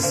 [0.00, 0.10] News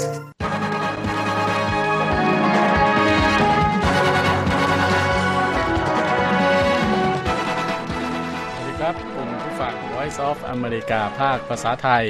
[8.79, 12.05] ครับคุณผู้ฟัง Voice of America ภาคภาษาไทย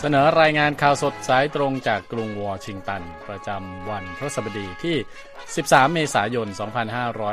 [0.00, 4.96] เสนอรายงานข่าวสดสายตรงจากกรุงวอชิงตัน ประจำวันพฤหัสบดีที่
[5.44, 6.48] 13 เมษายน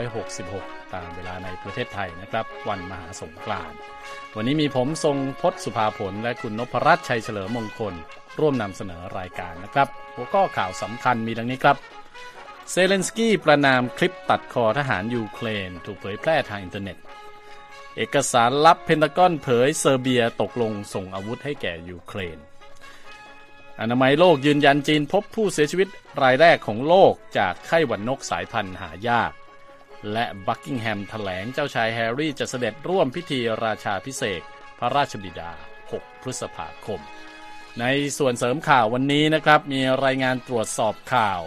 [0.04, 3.78] 2566 ตามเวลาในประเทศไทยนะครับ วันมหาสงกรานต์
[4.36, 7.94] วันนี้มีผมทรงพศสุภาผลและคุณนพรัตน์ชัยเฉลิมมงคล
[8.40, 11.78] ร่วมนำเสนอรายการนะครับ หัวข้อข่าวสำคัญมีดังนี้ครับ
[12.72, 16.98] เซเลนสกี้ประณามคลิปตัดคอทหารยูเครน ถูกเผยแพร่ทางอินเทอร์เน็ต
[17.98, 22.38] เอกสารลับเพนตากอนเผยเซอร์เบียตกลงส่งอาวุธให้แก่ยูเครน
[23.82, 25.88] อนามัยโลกยืนยันจีนพบผู้เสียชีวิต
[26.22, 29.32] รายแรกของโลกจากไข้หวัดนกสายพันธุ์หายาก
[30.14, 34.42] และบักกิงแฮมแถลงเจ้าชายแฮร์รี่จะเสด็จร่วมพิธีราชาภิเษก
[34.80, 35.52] พระราชบิดา
[35.90, 37.02] 6 พฤษภาคม
[37.82, 37.86] ใน
[38.18, 41.42] ส่วนเสริมข่าววันนี้นะครับ มีรายงานตรวจสอบข่าว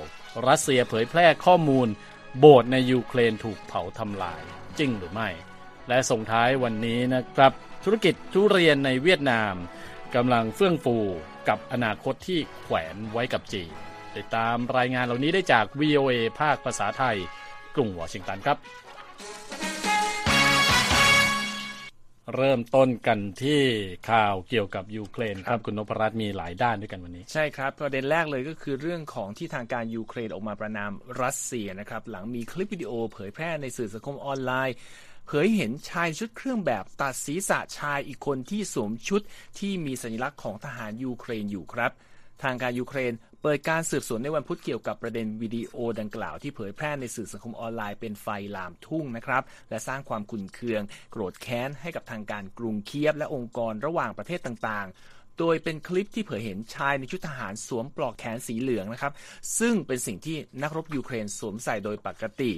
[0.47, 1.89] รัสเซียเผยแพร่ข้อมูล
[2.39, 4.43] โบสถ์ในยูเครนถูกเผาทำลาย
[4.79, 5.29] จริงหรือไม่
[5.89, 7.53] และส่งท้ายวันนี้นะครับ
[7.84, 9.55] ธุรกิจทุเรียนในเวียดนาม
[10.15, 10.97] กำลังเฟื่องฟู
[11.49, 13.73] กับอนาคตที่แขวนไว้กับจีน
[14.17, 17.17] ติดตามรายงานเหล่านี้ได้จาก VOA ภาคภาษาไทย
[17.75, 18.59] กรุงวอชิงตันครับ
[22.37, 23.61] เริ่มต้นกันที่
[24.11, 34.77] ข่าวเกี่ยวกับยูเครนครับคุณนพรัตน์มีหลายด้านด้วยกันวันนี้ ใช่ครับประเด็นแรกเลยก็คือเรื่องของที่ทางการยูเครนออกมาประณามรัสเซียนะครับหลังมีคลิปวิดีโอเผยแพร่ในสื่อสังคมออนไลน์
[35.27, 39.21] เผยเห็นชายชุดเครื่องแบบตัดศีรษะชายอีกคนที่สวมชุด
[39.59, 41.93] ที่มีสัญลักษณ์ของทหารยูเครนอยู่ครับ
[42.43, 54.97] ทางการยูเครนเปิดการสืบสวนในวันพุธเกี่ยวกับประเด็นวิดีโอดังกล่าวที่เผยแพร่ในสื่อสังคมออนไลน์เป็นไฟลามทุ่งนะครับ และสร้างความขุ่นเคือง โกรธแค้นให้กับทางการกรุงเคียบ และองค์กรระหว่างประเทศต่างๆ
[55.39, 59.13] โดยเป็นคลิปที่เผยเห็นชายในชุดทหารสวมปลอกแขนสีเหลืองนะครับ
[59.59, 62.53] ซึ่งเป็นสิ่งที่นักรบยูเครนสวมใส่โดยปกติ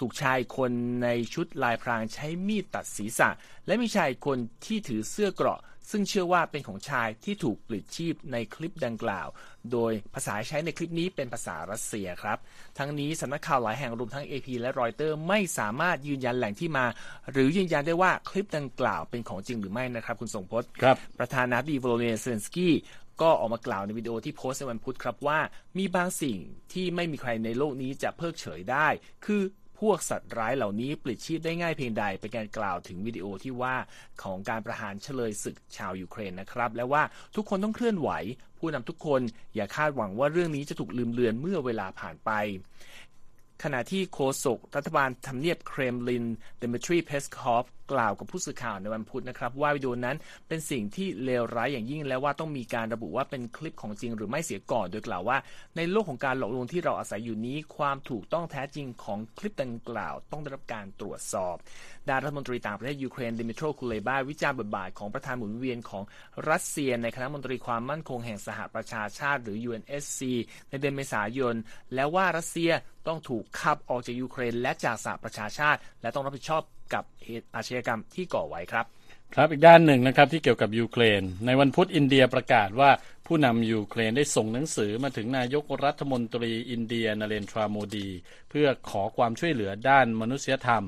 [0.00, 0.70] ถูกชายคน
[1.02, 3.28] ในชุดลายพรางใช้มีดตัดศีรษะ
[3.66, 5.60] และมีชายคนที่ถือเสื้อเกราะ
[5.90, 9.28] ซึ่งเชื่อว่าเป็นของชายที่ถูกปลิดชีพในคลิปดังกล่าว
[9.72, 12.38] โดยภาษาใช้ในคลิปนี้เป็นภาษารัสเซียครับ
[12.78, 16.86] ทั้งนี้สำนักข่าวหลายแห่งรวมทั้ง AP และรอยเตอร์ไม่สามารถยืนยันแหล่งที่มา
[17.30, 22.74] หรือยืนยันได้ว่าคลิปดังกล่าวเป็นของจริงหรือไม่นะครับคุณทรงพจน์ครับประธานาธิบดีโวโลดีเมียร์เซเลนสกี้
[23.22, 25.38] ก็ออกมากล่าวในวิดีโอที่โพสต์ในวันพุธครับว่า
[25.78, 26.38] มีบางสิ่ง
[26.72, 28.88] ที่ไม่มีใครในโลกนี้จะเพิกเฉยได้
[29.24, 29.42] คือ
[29.80, 33.74] พวกสัตว์ร้ายเหล่านี้ปลิดชีพได้ง่ายเพียงใด เป็นการกล่าวถึงวิดีโอที่ว่า
[34.22, 37.02] ของการประหารเชลยศึกชาวยูเครนนะครับ และว่า
[37.36, 38.10] ทุกคนต้องเคลื่อนไหว
[38.58, 39.20] ผู้นำทุกคน
[39.54, 42.30] อย่าคาดหวังว่าเรื่องนี้จะถูกลืมเลือนเมื่อเวลาผ่านไป
[43.62, 46.24] ขณะที่โฆษกรัฐบาลทำเนียบเครมลิน
[46.58, 50.16] เดมิทรีเพสคอฟกล่าวกับผู้สื่อข่าวในวันพุธนะครับ ว่าวิดีโอนั้น
[50.48, 55.38] เป็นสิ่งที่เลวร้ายอย่างยิ่งและว่าต้องมีการระบุว่าเป็นคลิปของจริงหรือไม่เสียก่อน โดยกล่าวว่า
[55.76, 61.56] ในโลกของการหลอกลวงที่เราอาศัยอยู่นี้ ความถูกต้องแท้จริงของคลิปดังกล่าว ต้องได้รับการตรวจสอบ
[62.08, 66.02] ด้านรัฐมนตรีต่างประเทศยูเครนดิมิโตรคูเลบาวิจารณ์บทบาทของประธานหมุนเวียนของ
[66.50, 70.20] รัสเซียในคณะมนตรีความมั่นคงแห่งสหประชาชาติ หรือ UNSC
[70.70, 71.54] ในเดือนเมษายน
[71.94, 72.72] แล้วว่ารัสเซีย
[73.08, 76.62] ต้องถูกขับออกจากยูเครน และจากสหประชาชาติ และต้องรับผิดชอบ
[76.94, 78.86] กับเหตุอาชญากรรมที่ก่อไว้ครับ
[79.34, 82.90] ครับอีกด้านหนึ่งนะครับที่เกี่ยวกับยูเครน ในวันพุธอินเดียประกาศว่า
[83.26, 88.08] ผู้นำยูเครนได้ส่งหนังสือมาถึงนายกรัฐมนตรีอินเดียนาเรนทราโมดี
[88.50, 90.84] เพื่อขอความช่วยเหลือด้านมนุษยธรรม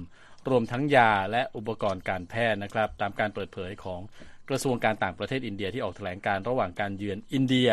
[0.49, 4.01] รวมทั้งยาและอุปกรณ์การแพทย์นะครับ ตามการเปิดเผยของ
[4.49, 7.71] กระทรวงการต่างประเทศอินเดียที่ออกแถลงการณ์ระหว่างการเยือนอินเดีย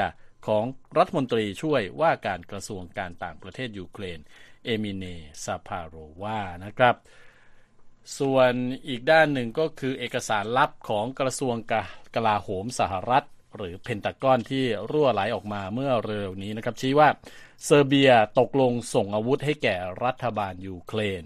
[0.48, 0.66] ของ
[0.98, 4.20] รัฐมนตรีช่วยว่าการกระทรวงการต่างประเทศยูเครน
[4.66, 5.06] เอมิเน
[5.44, 6.96] ซาพาโรวานะครับ
[8.20, 8.54] ส่วน
[8.88, 11.56] อีกด้านหนึ่งก็คือเอกสารลับของกระทรวง
[12.16, 13.26] กลาโหมสหรัฐ
[13.58, 17.10] หรือเพนตากอนที่รั่วไหลออกมาเมื่อเร็วนี้นะครับชี้ว่า
[17.66, 21.22] เซอร์เบียตกลงส่งอาวุธให้แก่รัฐบาลยูเครน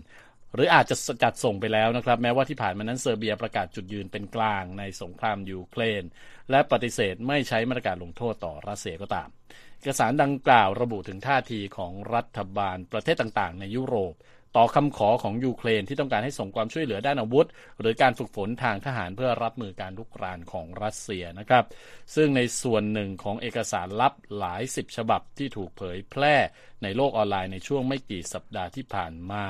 [0.53, 6.03] หรืออาจจะจัดส่งไปแล้วนะครับ แม้ว่าที่ผ่านมานั้นเซอร์เบียประกาศจุดยืนเป็นกลางในสงครามยูเครน
[6.51, 9.29] และปฏิเสธไม่ใช้มาตรการลงโทษต่อรัสเซียก็ตาม
[9.77, 14.13] เอกสารดังกล่าวระบุถึงท่าทีของรัฐบาลประเทศต่างๆ ในยุโรป
[14.57, 17.47] ต่อคำขอของยูเครนที่ต้องการให้ส่งความช่วยเหลือด้านอาวุธ
[17.79, 21.63] หรือการฝึกฝนทางทหารเพื่อรับมือการลุกรานของรัสเซียนะครับ
[22.15, 26.35] ซึ่งในส่วนหนึ่งของเอกสารลับหลายสิบฉบับที่ถูกเผยแพร่
[26.83, 29.45] ในโลกออนไลน์ในช่วงไม่กี่สัปดาห์ที่ผ่านมา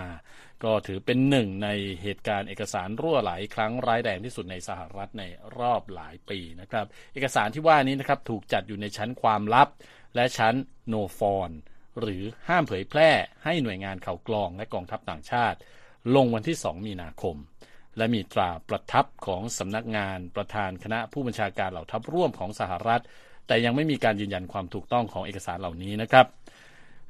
[0.63, 1.69] ก็ถือเป็นหนึ่งใน
[2.01, 5.23] เหตุการณ์เอกสารรั่วไหลครั้งร้ายแรงที่สุดในสหรัฐใน
[5.57, 9.67] รอบหลายปีนะครับ เอกสารที่ว่านี้นะครับถูกจัดอยู่ในชั้นความลับ
[10.15, 10.56] และชั้น
[10.88, 11.51] โนฟอน
[12.00, 13.09] หรือห้ามเผยแพร่
[13.44, 15.57] ให้หน่วยงานข่าวกรองและกองทัพต่างชาติ
[16.15, 17.35] ลงวันที่ 2 มีนาคม
[17.97, 23.03] และมีตราประทับของสำนักงานประธานคณะผู้บัญชาการเหล่าทัพร่วมของสหรัฐ
[23.47, 26.25] แต่ยังไม่มีการยืนยันความถูกต้องของเอกสารเหล่านี้นะครับ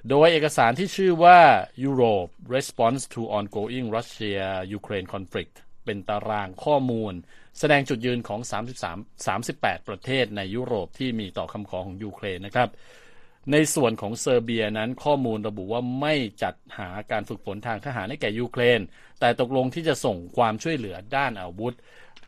[0.08, 1.40] โดยเอกสารที่ชื่อว่า
[1.86, 5.56] Europe Response to Ongoing Russia-Ukraine Conflict
[5.86, 7.14] เป็นตารางข้อมูล
[7.60, 8.40] แสดงจุดยืนของ
[8.86, 12.70] 33 38 ประเทศในยุโรปที่มีต่อคำขอของยูเครนนะครับ
[13.52, 18.80] ในส่วนของเซอร์เบียนั้นข้อมูลระบุว่าไม่จัดหาการฝึกฝนทางทหารให้แก่ยูเครน
[19.20, 21.76] แต่ตกลงที่จะส่งความช่วยเหลือด้านอาวุธ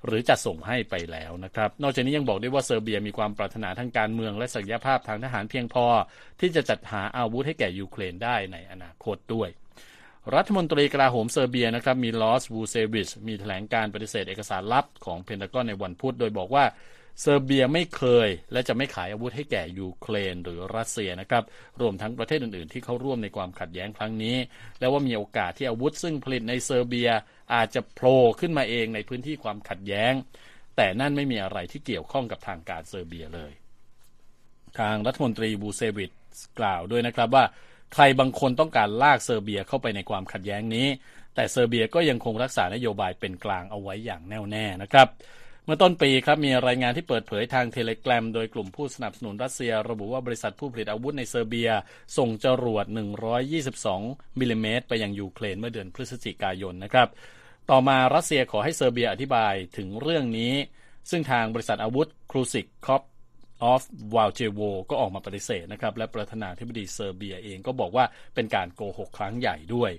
[0.06, 5.86] หรือจะส่งให้ไปแล้วนะครับ นอกจากนี้ยังบอกได้ว่าเซอร์เบียมีความปรารถนาทางการเมืองและศักยภาพทางทหารเพียงพอ
[6.40, 9.50] ที่จะจัดหาอาวุธให้แก่ยูเครนได้ในอนาคตด้วย
[10.36, 16.66] รัฐมนตรีกลาโหมเซอร์เบียนะครับมีลอสวูเซวิชมีแถลงการณ์ปฏิเสธเอกสารลับของเพนทากอนในวันพุธโดยบอกว่า
[17.22, 21.44] เซอร์เบียไม่เคย และจะไม่ขายอาวุธให้แก่ยูเครนหรือรัสเซียนะครับ
[21.82, 24.38] รวมทั้งประเทศอื่นๆ ที่เข้าร่วมในความขัดแย้งครั้งนี้
[24.80, 27.10] และว่ามีโอกาสที่อาวุธซึ่งผลิตในเซอร์เบีย
[27.54, 30.14] อาจจะโผล่ขึ้นมาเองในพื้นที่ความขัดแย้ง
[30.76, 33.52] แต่นั่นไม่มีอะไรที่เกี่ยวข้องกับทางการเซอร์เบียเลย
[34.80, 36.12] ทางรัฐมนตรีวูเซวิช
[36.60, 37.46] กล่าวด้วยนะครับว่า
[37.94, 40.88] ใครบางคนต้องการลากเซอร์เบียเข้าไปในความขัดแย้งนี้
[41.36, 45.08] แต่เซอร์เบียก็ยังคงรักษานโยบายเป็นกลางเอาไว้อย่างแน่วแน่นะครับ
[45.66, 51.70] เมื่อต้นปีครับมีรายงานที่เปิดเผยทางเทเลกรามโดยกลุ่มผู้สนับสนุนรัสเซีย ระบุว่าบริษัทผู้ผลิตอาวุธในเซอร์เบีย
[52.18, 52.86] ส่งจรวด
[53.64, 57.08] 122 มิลลิเมตรไปยังยูเครนเมื่อเดือนพฤศจิกายนนะครับ
[57.70, 60.54] ต่อมารัสเซียขอให้เซอร์เบียอธิบายถึงเรื่องนี้
[61.10, 63.02] ซึ่งทางบริษัทอาวุธครูซิก Corp
[63.64, 63.84] of
[64.16, 68.06] วาลเจโวก็ออกมาปฏิเสธนะครับ และประธานาธิบดีเซอร์เบียเองก็บอกว่า
[68.36, 69.92] เป็นการโกหกครั้งใหญ่ด้วย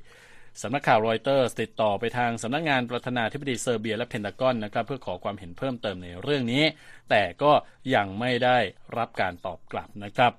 [0.62, 6.64] สำนักข่าวรอยเตอร์ติดต่อไปทางสำนักงานประธานาธิบดีเซอร์เบียและเพนทากอนนะครับ เพื่อขอความเห็นเพิ่มเติมในเรื่องนี้
[7.10, 7.52] แต่ก็
[7.94, 8.58] ยังไม่ได้
[8.98, 10.32] รับการตอบกลับนะครับ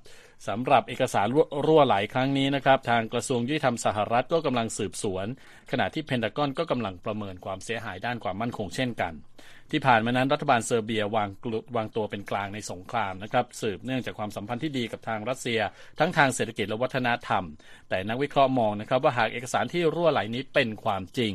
[0.48, 1.28] สำหรับเอกสาร
[1.66, 5.26] รั่วไหลครั้งนี้นะครับ ทางกระทรวงยุติธรรมสหรัฐก็กำลังสืบสวน
[5.72, 9.14] ขณะที่เพนทากอนก็กำลังประเมินความเสียหายด้านความมั่นคงเช่นกัน
[9.72, 15.60] ที่ผ่านมานั้นรัฐบาลเซอร์เบียวางกลุวางตัวเป็นกลางในสงครามนะครับสืบเนื่องจากความสัมพันธ์ที่ดีกับทางรัสเซีย
[16.00, 17.44] ทั้งทางเศรษฐกิจและวัฒนธรรม
[17.90, 21.34] แต่นักวิเคราะห์มองนะครับว่าหากเอกสารที่รั่วไหลนี้เป็นความจริง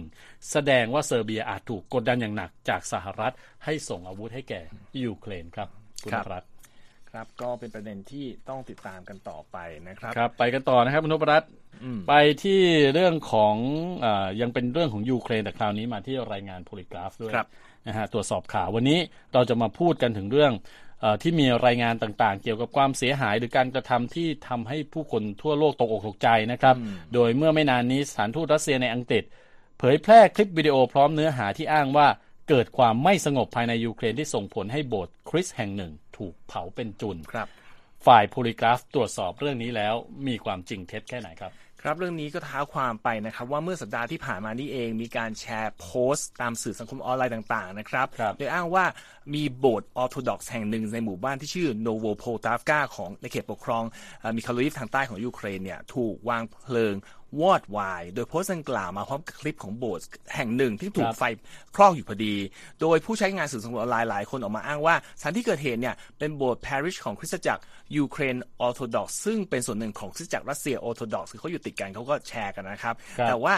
[0.51, 3.35] แสดงว่าเซอร์เบียอาจถูกกดดันอย่างหนักจากสหรัฐ
[3.65, 4.61] ให้ส่งอาวุธให้แก่
[5.05, 5.69] ยูเครนครับ
[6.05, 6.45] คุณรัฐ
[7.19, 9.57] ครับ ก็เป็นประเด็นที่ต้องติดตามกันต่อไป
[9.89, 11.51] นะครับครับ ไปกันต่อนะครับคุณนพรัตน์
[12.09, 12.61] ไปที่
[12.95, 13.57] เรื่องของ
[14.05, 14.07] อ
[14.41, 17.33] ยังเป็นเรื่องของยูเครนแต่คราวนี้มาที่รายงานโพลิกราฟด้วย
[17.87, 18.99] นะฮะตรวจสอบข่าววันนี้
[19.35, 20.53] เราจะมาพูดกันถึงเรื่อง
[21.03, 26.77] อที่มีรายงานต่างๆ เกี่ยวกับความเสียหายหรือการกระทำที่ทำให้ผู้คนทั่วโลกตกอกตกใจนะครับ
[27.15, 29.25] โดยเมื่อไม่นานนี้สถานทูตรัสเซียในอังกฤษ
[29.79, 32.09] เผยแพร่คลิปวิดีโอพร้อมเนื้อหาที่อ้างว่า
[32.49, 37.49] เกิดความไม่สงบภายในยูเครนที่ส่งผลให้โบสถ์คริสต์แห่งหนึ่ง ถูกเผาเป็นจุณครับ
[38.07, 39.95] ฝ่าย Polygraph ตรวจสอบเรื่องนี้แล้ว
[40.27, 48.85] มีความจริงเท็จแค่ไหนครับ ครับเรื่องนี้ก็เท้าความไปนะครับ ว่าเมื่อสัปดาห์ที่ผ่านมานี่เองมีการแชร์โพสต์ ตามสื่อสังคมออนไลน์ต่างๆนะครับครับโดยอ้างว่า
[49.35, 53.85] มีโบสถ์ออร์โธดอกซ์แห่งหนึ่งในหมู่บ้านที่ชื่อโนโวโพตาฟกาของในเขตปกครอง
[54.37, 56.95] มิคาโลยิฟทางใต้ของยูเครนเนี่ยถูกวางเพลิง
[57.41, 61.23] วอดวาย โดยโพสต์ดังกล่าวมาพร้อมกับคลิปของโบสถ์แห่งหนึ่งที่ถูกไฟ
[61.77, 62.35] คลอกอยู่พอดี
[62.81, 67.63] โดยผู้ใช้งานสื่อสังคมออนไลน์หลายคนออกมาอ้างว่าสถานที่เกิดเหตุเนี่ยเป็นโบสถ์ parish ของคริสตจักร
[67.97, 72.95] ยูเครนออร์โธดอกซ์ซึ่งเป็นส่วนหนึ่งของคริสตจักรรัสเซียออร์โธดอกซ์คือเขาอยู่ติดกันเขาก็แชร์กันนะครับ
[73.29, 73.57] แต่ว่า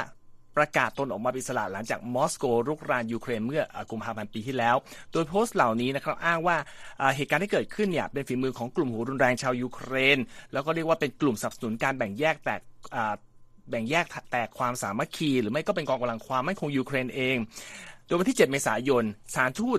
[0.59, 4.77] ประกาศตนออกมาเป็นอิสระหลังจากมอสโกรุกรานยูเครนเมื่อกุมภาพันธ์ปีที่แล้ว
[5.13, 6.57] โดยโพสต์เหล่านี้นะครับอ้างว่า
[7.17, 10.19] เหตุการณ์ที่เกิดขึ้นเนี่ยเป็นฝีมือของกลุ่มหัวรุนแรงชาวยูเครน
[10.53, 12.61] แล้วก็เรียกว่าเป็นกลุ่มสนับสนุนการแบ่งแยกแตก
[13.69, 17.37] แบ่งแยกแตกความสามัคคี หรือไม่ก็เป็นกองกำลังความมั่นคงยูเครนเอง
[18.07, 19.79] โดยวันที่ 7 เมษายนสถานทูต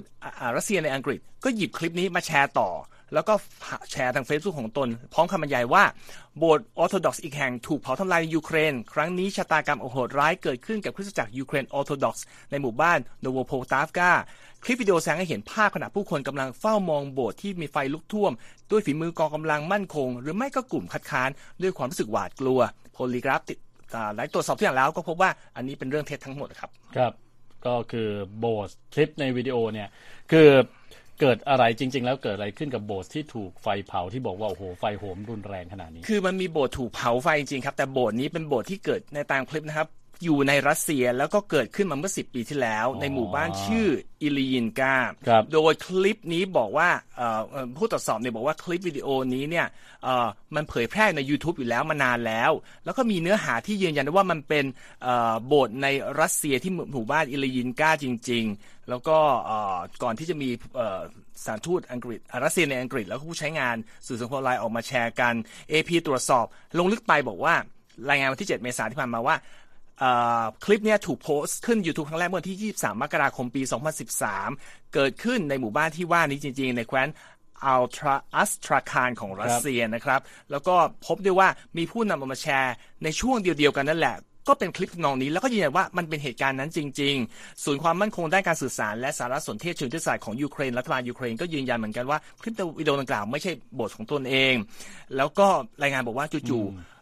[0.56, 2.70] รัสเซียในอังกฤษ ก็หยิบคลิปนี้มาแชร์ต่อ
[3.14, 3.34] แล้วก็
[3.92, 5.84] แชร์ทางเฟซบุ๊กของตน พร้อมคำบรรยายว่า
[6.38, 14.12] โบสถ์ออร์โธดอกซ์อีกแห่งถูกเผาทำลายในยูเครน ครั้งนี้ชะตากรรมโหดร้ายเกิดขึ้นกับคริสตจักรยูเครนออร์โธดอกซ์ในหมู่บ้านโนโวโพตาฟกา
[14.64, 18.32] คลิปวิดีโอแสดงให้เห็นภาพขณะผู้คนกำลังเฝ้ามองโบสถ์ที่มีไฟลุกท่วม
[18.72, 21.30] ด้วยฝีมือกองกำลังมั่นคง หรือไม่ก็กลุ่มคัดค้าน
[21.62, 22.60] ด้วยความรู้สึกหวาดกลัว
[22.94, 23.58] โพลีกราฟติด
[24.16, 27.14] หลังตรวจสอบทุกอย่างแล้วก็พบว่าอันนี้เป็นเรื่องเท็จทั้งหมดครับ ครับ
[27.66, 29.90] ก็คือโบสคลิปในวิดีโอเนี่ย
[30.32, 30.50] คือ
[31.20, 39.88] เกิดอะไรจริง ๆ แล้วเกิดอะไรขึ้นกับโบสที่ถูกไฟเผาที่บอกว่าโอ้โหไฟโหมรุนแรงขนาดนี้ คือมันมีโบสถ์ถูกเผาไฟจริงครับแต่โบสถ์นี้เป็นโบสถ์ที่เกิดในตามคลิปนะครับ
[40.24, 43.88] อยู่ในรัสเซียแล้วก็เกิดขึ้นมาเมื่อ 10 ปีที่แล้ว ในหมู่บ้านชื่อ
[44.22, 44.96] อิลียินกา
[45.54, 46.90] โดยคลิปนี้บอกว่า
[47.78, 49.68] ผู้ตรวจสอบเนี่ยบอกว่าคลิปวิดีโอนี้เนี่ย
[50.56, 52.52] มันเผยแพร่ใน YouTube อยู่แล้วมานานแล้ว
[52.86, 54.66] แล้วก็มีเนื้อหาที่ยืนยันว่ามันเป็น
[55.48, 55.88] โบสถ์ใน
[56.22, 59.18] รัสเซียที่หมู่บ้านอิลียินกาจริง ๆ แล้วก็
[60.04, 60.50] ก่อนที่จะมี
[61.44, 63.76] สถานทูตอังกฤษรัสเซียในอังกฤษ แล้วก็ผู้ใช้งาน
[64.08, 65.34] สื่อสังคมออนไลน์ออกมาแชร์กัน
[65.72, 66.46] AP ตรวจสอบ
[66.78, 67.56] ลงลึกไปบอกว่า
[68.10, 69.36] รายงานวันที่ 7 เมษายนที่ผ่านมาว่า
[70.64, 73.62] คลิปนี้ถูกโพสต์ขึ้น YouTube ครั้งแรกเมื่อที่ 23 มกราคมปี
[74.28, 77.08] 2013 เกิดขึ้นในหมู่บ้านที่ว่านี้จริง ๆ ในแคว้น
[77.66, 84.18] อัลทราอัสทราคารของรัสเซียนะครับ แล้วก็พบด้วยว่ามีผู้นำเอามาแชร์ในช่วงเดียวกันนั่นแหละ
[84.48, 94.54] ก็เป็นคลิปทำนองนี้แล้วก็ยืนยันว่ามันเป็นเหตุการณ์นั้นจริง ๆ ศูนย์ความมั่นคงด้านการสื่อสารและสารสนเทศเชิงยุทธศาสตร์ของยูเครนรัฐบาลยูเครนก็ยืนยันเหมือนกันว่าคลิปวิดีโอดังกล่าวไม่ใช่โบสถ์ของตนเอง
[95.18, 95.48] แล้วก็
[95.82, 97.01] รายงานบอกว่าจู่ๆ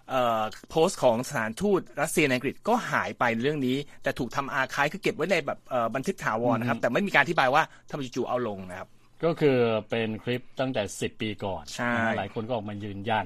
[0.69, 5.59] โพสต์ของสถานทูตรัสเซียในอังกฤษก็หายไปในเรื่องนี้ แต่ถูกทำอาคายคือเก็บไว้ในแบบ
[5.95, 8.89] บันทึกถาวรนะครับ แต่ไม่มีการอธิบายว่าทำไมจู่ๆเอาลงนะครับ
[9.25, 9.57] ก็คือ
[9.89, 13.25] เป็นคลิปตั้งแต่ 10 ปีก่อนใช่นะฮะหลายคนก็ออกมายืนยัน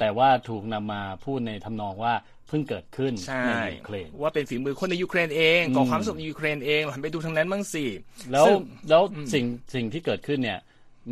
[0.00, 2.14] แต่ว่าถูกนำมาพูดในทำนองว่า
[2.48, 7.84] เพิ่งเกิดขึ้นใช่ในยูเครนว่าเป็นฝีมือคนในยูเครนเองก่อความสงบในยูเครนเองหันไปดูทางนั้นบ้างสิ
[8.32, 8.56] แล้วซึ่ง
[8.90, 9.44] แล้วสิ่ง
[9.74, 10.60] สิ่งที่เกิดขึ้นเนี่ย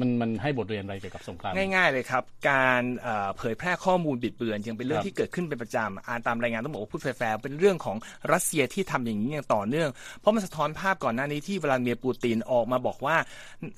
[0.01, 7.97] มันมันให้บทเรียนอะไรเกี่ยวกับสงครามง่ายๆเลยครับ การเอ่อเผยแพร่ข้อมูลบิดเบือนยังเป็นเรื่อครังบที่เกิดขึ้นเป็นประจำอ่านตามรายงานต้องบอกว่าพูดแฟร์ๆเป็นเรื่องของ
[8.33, 9.89] รัสเซียที่ทำอย่างนี้อย่างต่อเนื่อง
[10.21, 13.17] เพราะมันสะท้อนภาพก่อนหน้านี้ที่วลาดิเมียร์ปูตินออกมาบอกว่า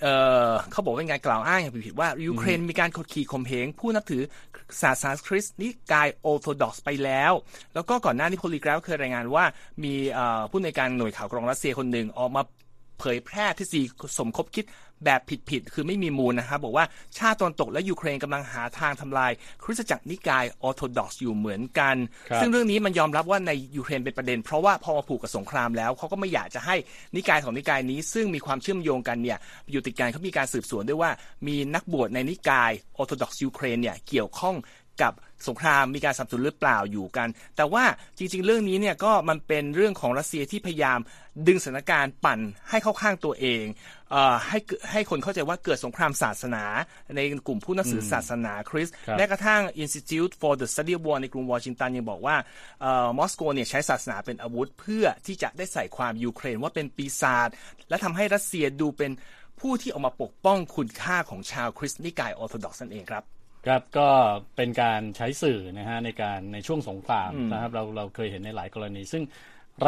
[0.02, 0.14] เอ่
[0.46, 4.22] อเขาบอกว่าเป็นการกล่าวอ้างอย่างผิดๆว่ายูเครนมีการกดขี่ข่มเหงผู้นับถือ
[4.82, 7.32] ศาสนาคริสต์นิกายออร์โธดอกซ์ไปแล้ว
[7.74, 9.44] แล้วก็ก่อนหน้านี้ Polygraph เคยรายงานว่า
[9.84, 12.42] มีเอ่อผู้อำนวยการหน่วยข่าวกรองรัสเซียคนหนึ่งออกมา
[13.00, 13.82] เผยแพร่ทฤษฎี
[14.18, 14.64] สมคบคิด
[15.04, 16.84] แบบผิดๆ คือไม่มีมูลนะครับ บอกว่า
[17.18, 19.32] ชาติตะวันตกและยูเครนกำลังหาทางทำลาย
[19.64, 21.96] คริสตจักรนิกายออร์โธดอกซ์อยู่เหมือนกัน
[22.28, 26.76] ครับซึ่งเรื่องนี้มันยอมรับว่าในยูเครนเป็นประเด็น เพราะว่าพอมาผูกกับสงครามแล้วเขาก็ไม่อยากจะให้
[27.16, 29.38] นิกายของนิกายนี้ ซึ่งมีความเชื่อมโยงกันเนี่ย
[29.70, 31.10] อยู่ติดกันเขามีการสืบสวนด้วยว่า
[31.46, 34.56] มีนักบวชในนิกายออร์โธดอกซ์ยูเครนเนี่ยเกี่ยวข้อง
[35.02, 35.12] กับ
[35.48, 37.84] สงครามมีการสนับสนุนหรือเปล่าอยู่กัน แต่ว่า
[38.18, 40.98] จริง ๆ เรื่องนี้เนี่ยก็มันเป็นเรื่องของรัสเซียที่พยายาม
[41.46, 43.64] ดึงสถานการณ์ปั่นให้เข้าข้างตัวเอง
[44.10, 46.64] เอ่อให้เกิดให้คนเข้าใจว่าเกิดสงครามศาสนา
[47.16, 52.36] ในกลุ่มผู้นับถือศาสนาคริสต์ครับแม้กระทั่ง Institute for the Study of War ในกรุงวอชิงตันยังบอกว่า
[52.80, 57.48] เอ่อมอสโกเนี่ยใช้ศาสนาเป็นอาวุธ เพื่อที่จะได้ใส่ความยูเครนว่าเป็นปีศาจ
[57.88, 59.12] และทำให้รัสเซียดูเป็น
[59.60, 63.24] ผู้ที่ออกมาปกป้องคุณค่าของชาวคริสต์นิกายออร์โธดอกซ์นั่นเองครับ
[63.66, 64.08] ครับก็
[64.56, 69.22] เป็นการใช้สื่อนะฮะในการในช่วงสงครามนะครับเราเราเคยเห็นในหลายกรณี ซึ่ง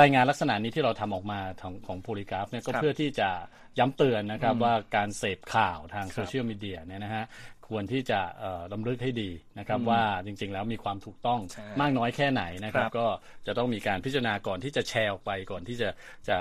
[0.00, 3.30] รายงานลักษณะนี้ที่เราทำออกมาของของโพลีกราฟเนี่ยก็ครับเพื่อที่จะ
[3.78, 7.24] ย้ำเตือนนะครับว่าการเสพข่าวทางโซเชียลมีเดียเนี่ยนะฮะ
[7.68, 13.06] ควรที่จะเอ่อลำลึกให้ดีนะครับว่าจริงๆ แล้วมีความถูกต้องใช่มากน้อยแค่ไหนนะครับครับ ก็
[13.46, 15.88] จะต้องมีการพิจารณาก่อนที่จะแชร์ออกไปก่อนที่จะ
[16.28, 16.38] จะ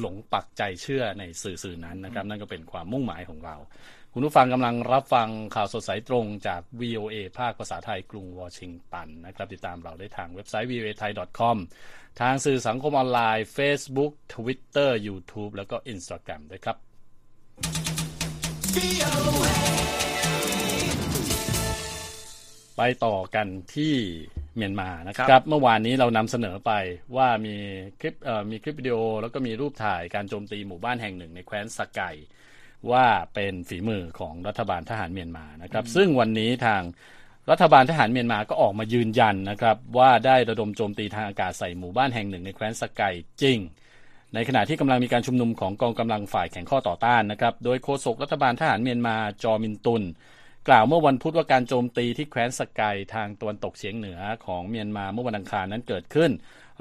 [0.00, 3.56] หลงปักใจเชื่อในสื่อสื่อนั้นนะครับ นั่นก็เป็นความมุ่งหมายของเรา
[4.14, 11.56] คุณผู้ฟังกำลังรับฟังข่าวสดสายตรงจาก VOA ภาคภาษาไทยกรุงวอชิงตันนะครับ ติดตามเราได้ทางเว็บไซต์ voa thai com
[12.20, 16.76] ทางสื่อสังคมออนไลน์ Facebook Twitter YouTube แล้วก็ Instagram ด้วยครับ
[22.76, 23.94] ไปต่อกันที่
[24.56, 26.72] เมียนมานะคครัรับบเมื่อวานนี้เรานำเสนอไป
[27.16, 27.56] ว่ามี
[28.00, 32.00] คลิปเอ่อมีคลิปวิดีโอ แล้วก็มีรูปถ่ายการโจมตีหมู่บ้านแห่งหนึ่งในแคว้นสกไก
[32.90, 36.82] ว่าเป็นฝีมือของรัฐบาลทหารเมียนมานะครับ ซึ่งวันนี้ทาง
[37.50, 43.02] รัฐบาลทหารเมียนมาก็ออกมายืนยันนะครับ ว่าได้ระดมโจมตีทางอากาศใส่หมู่บ้านแห่งหนึ่งในแคว้นสกไก
[43.42, 43.58] จริง
[44.34, 50.02] ในขณะที่กำลังมีการชุมนุมของกองกำลังฝ่ายแข่งข้อต่อต้านนะครับ โดยโฆษกรัฐบาลทหารเมียนมาจอมินตุน
[50.68, 56.30] กล่าวเมื่อวันพุธว่าการโจมตีที่แคว้นสกายทางตะวันตกเฉียงเหนือของเมียนมาเมื่อวันอังคารนั้นเกิดขึ้น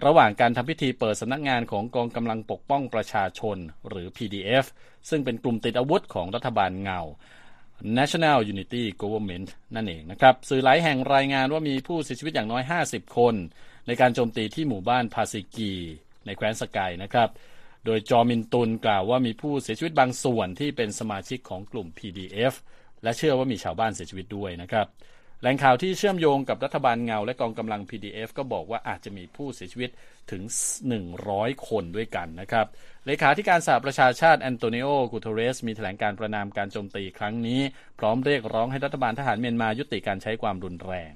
[0.05, 3.58] ระหว่างการทำพิธีเปิดสำนักงานของกองกำลังปกป้องประชาชน
[3.89, 4.65] หรือ PDF
[5.10, 7.00] ซึ่งเป็นกลุ่มติดอาวุธของรัฐบาลเงา
[7.98, 13.36] National Unity Government นั่นเองนะครับ สื่อหลายแห่งรายงานว่ามีผู้เสียชีวิตอย่างน้อย 50 คน
[13.88, 15.74] ในการโจมตีที่หมู่บ้านพาซิกี
[16.25, 17.29] ในแคว้นสกายนะครับ
[17.86, 22.53] โดยจอมินตุนกล่าวว่ามีผู้เสียชีวิตบางส่วนที่เป็นสมาชิกของกลุ่ม PDF
[23.03, 24.88] และเชื่อว่ามีชาวบ้านเสียชีวิตด้วยนะครับ
[25.41, 29.89] แหล่งข่าวที่เชื่อมโยงกับรัฐบาลเงา และกองกำลัง PDF ก็บอกว่าอาจจะมีผู้เสียชีวิต
[30.31, 30.41] ถึง
[31.05, 32.65] 100 คนด้วยกันนะครับ
[33.05, 37.62] เลขาธิการสหประชาชาติแอนโตนิโอ กูเทเรส มีแถลงการประนามการโจมตีครั้งนี้
[38.00, 41.13] พร้อมเรียกร้องให้รัฐบาลทหารเมียนมายุติการใช้ความรุนแรง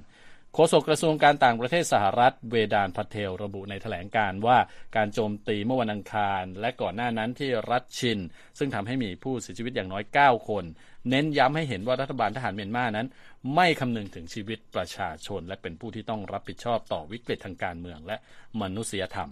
[0.54, 4.58] โฆษกกระทรวงการต่างประเทศสหรัฐเวดานต์ พาเทลระบุในแถลงการณ์ว่า
[4.96, 8.20] การโจมตีเมื่อวันอังคาร และก่อนหน้านั้นที่รัฐชิน
[8.58, 10.64] ซึ่งทำให้มีผู้เสียชีวิตอย่างน้อย 9 คน
[11.10, 13.08] เน้นย้ำให้เห็นว่ารัฐบาลทหารเมียนมานั้น
[13.56, 18.18] ไม่คำนึงถึงชีวิตประชาชน และเป็นผู้ที่ต้องรับผิดชอบต่อวิกฤตทางการเมืองและ
[18.62, 19.30] มนุษยธรรม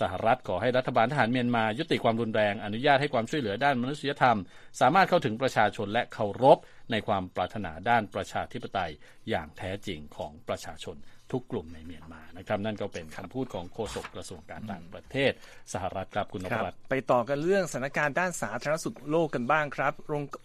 [0.00, 4.38] สหรัฐขอให้รัฐบาลทหารเมียนมา ยุติความรุนแรง อนุญาตให้ความช่วยเหลือด้านมนุษยธรรม
[4.80, 6.58] สามารถเข้าถึงประชาชนและเคารพ
[6.90, 8.92] ในความปรารถนาด้านประชาธิปไตย
[9.30, 10.96] อย่างแท้จริงของประชาชน
[11.32, 15.32] ทุกกลุ่มในเมียนมานะครับ นั่นก็เป็นคำพูดของโฆษกกระทรวงการต่างประเทศ
[15.72, 19.92] สหรัฐครับคุณนพรัตน์ไปต่อกันเรื่องสถานการณ์ด้านสาธารณสุขโลกกันบ้างครับ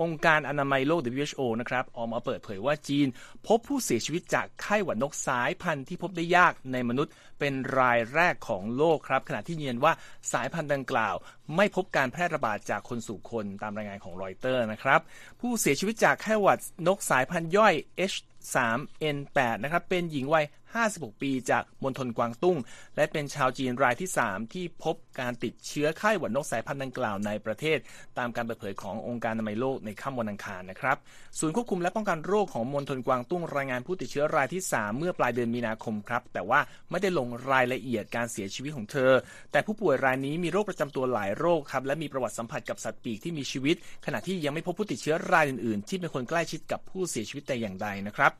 [0.01, 3.07] องค์การอนามัยโลก WHO นะครับออกมาเปิดเผยว่าจีน
[3.47, 9.93] พบผู้เสียชีวิตจากไข้หวัดนกสายพันธุ์ที่พบได้ยากในมนุษย์เป็นรายแรกของโลกครับ ขณะที่ยืนยันว่า
[10.33, 11.15] สายพันธุ์ดังกล่าว
[11.55, 14.99] ไม่พบการแพร่ระบาดจากคนสู่คนตามรายงานของรอยเตอร์นะครับ
[15.41, 17.73] ผู้เสียชีวิตจากไข้หวัดนกสายพันธุ์ย่อย
[18.13, 18.17] H
[18.53, 20.45] H3N8 นะครับ เป็นหญิงวัย
[20.83, 22.57] 56 ปีจากมณฑลกวางตุ้ง
[22.95, 27.77] และเป็นชาวจีนรายที่ 3 ที่พบ การติดเชื้อไข้หวัดนกสายพันธุ์ดังกล่าวในประเทศ
[28.17, 30.97] ตามการเปิดเผยขององค์การอนามัยโลกในค่ำวันอังคารนะครับ
[31.39, 36.59] ศูนย์ควบคุมและป้องกันโรคของมณฑลกวางตุ้งรายงานผู้ติดเชื้อรายที่ 3 เมื่อปลายเดือนมีนาคมครับ แต่ว่า
[36.91, 39.11] ไม่ได้ลงรายละเอียดการเสียชีวิตของเธอ
[39.51, 48.31] แต่ผู้ป่วยรายนี้มีโรคประจำตัวหลายโรคครับและมีประวัติสัมผัสกับสัตว์ปีกที่มีชีวิต ขณะที่ยังไม่พบผู้ติดเชื้อรายอื่นๆ ที่เป็นคนใกล้ชิดกับผู้เสียชีวิตแต่อย่างใดนะครับ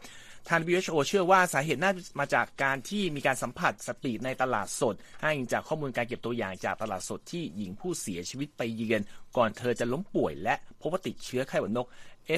[0.50, 9.02] ทาง WHO เชื่อว่าสาเหตุน่ามาจากการที่มีการสัมผัสสปีในตลาดสดอ้างอิงจากข้อมูลการเก็บตัวอย่างจากตลาดสดที่หญิงผู้เสียชีวิตไปเยือน
[9.38, 11.88] ก่อนเธอจะล้มป่วยและพบว่าติดเชื้อไข้หวัดนก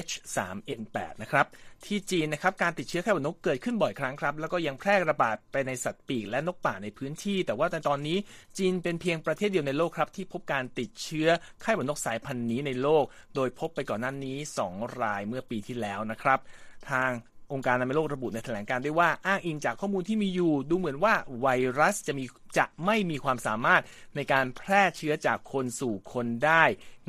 [0.06, 1.46] H3N8 นะครับ
[1.84, 8.18] ที่จีนนะครับการติดเชื้อไข้หวัดนกเกิดขึ้นบ่อยครั้งครับ แล้วก็ยังแพร่ระบาดไปในสัตว์ปีกและนกป่าในพื้นที่ แต่ว่าในตอนนี้
[8.58, 11.28] จีนเป็นเพียงประเทศเดียวในโลกครับที่พบการติดเชื้อ
[11.62, 14.36] ไข้หวัดนกสายพันธุ์นี้ในโลก โดยพบไปก่อนหน้านี้
[14.68, 16.38] 2 รายเมื่อปีที่แล้วนะครับ
[16.90, 17.10] ทาง
[17.52, 21.46] องค์การอนามัยโลกระบุในแถลงการด้วยว่าอ้างอิงจากข้อมูลที่มีอยู่ ดูเหมือนว่าไว
[21.78, 22.24] รัสจะมี
[22.58, 23.82] จะไม่มีความสามารถ
[24.16, 26.64] ในการแพร่เชื้อจากคนสู่คนได้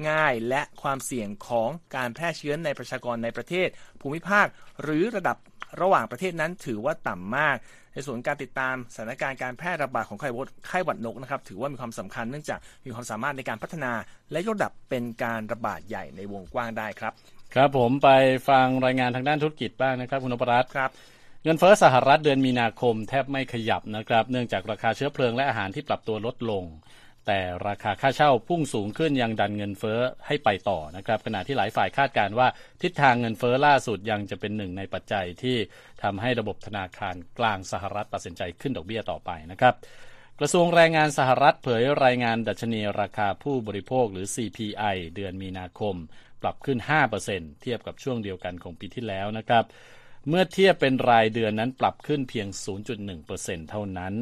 [0.09, 3.67] ง่ายและความเสี่ยงของการแพร่เชื้อในประชากรในประเทศ
[4.01, 4.45] ภูมิภาค
[4.81, 5.37] หรือระดับ
[5.81, 7.57] ระหว่างประเทศนั้นถือว่าต่ำมาก
[7.93, 13.91] ในส่วนการติดตามสถานการณ์การแพร่ระบาดของไข้หวัดไข้หวัดนกนะครับถือว่ามีความสำคัญเนื่องจากมีความสามารถในการพัฒนา
[14.31, 17.13] และยกระดับเป็นการระบาดใหญ่ในวงกว้างได้ครับ
[17.55, 18.09] ครับผมไป
[18.49, 20.91] ฟังรายงานทางด้านธุรกิจบ้างนะครับ คุณนพรัตน์ครับ
[21.43, 26.63] เงินเฟ้อสหรัฐเดือนมีนาคมแทบไม่ขยับนะครับ เนื่องจากราคาเชื้อเพลิงและอาหารที่ปรับตัวลดลง
[27.27, 32.47] แต่ราคาค่าเช่าพุ่งสูงขึ้นยังดันเงินเฟ้อให้ไปต่อนะครับ ขณะที่หลายฝ่ายคาดการว่า
[32.81, 35.57] ทิศทางเงินเฟ้อล่าสุดยังจะเป็นหนึ่งในปัจจัยที่
[36.03, 39.73] ทำให้ระบบธนาคารกลางสหรัฐตัดสินใจขึ้นดอกเบี้ยต่อไปนะครับ
[40.41, 45.95] กระทรวงแรงงานสหรัฐเผยรายงานดัชนีราคาผู้บริโภคหรือ CPI เดือนมีนาคม
[46.41, 46.79] ปรับขึ้น
[47.19, 49.63] 5%เทียบกับช่วงเดียวกันของปีที่แล้วนะครับ
[50.27, 52.47] เมื่อเทียบเป็นรายเดือนนั้นปรับขึ้นเพียง
[53.09, 54.13] 0.1%เท่านั้น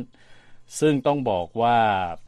[0.79, 1.77] ซึ่งต้องบอกว่า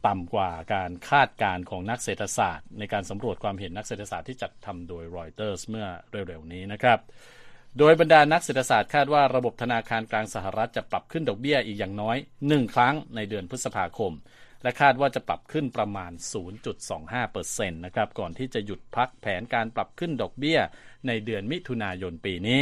[0.08, 7.00] ต่ำกว่าการคาดการณ์ของนักเศรษฐศาสตร์ ในการสำรวจความเห็นนักเศรษฐศาสตร์ที่จัดทำโดยรอยเตอร์สเมื่อเร็วๆนี้นะครับ
[7.78, 14.12] โดยบรรดานักเศรษฐศาสตร์คาดว่าระบบธนาคารกลางสหรัฐจะปรับขึ้นดอกเบี้ยอีกอย่างน้อย 1 ครั้งในเดือนพฤษภาคม
[14.64, 16.12] และคาดว่าจะปรับขึ้นประมาณ
[16.94, 20.60] 0.25%นะครับก่อนที่จะหยุดพักแผนการปรับขึ้นดอกเบี้ย
[21.08, 22.62] ในเดือนมิถุนายนปีนี้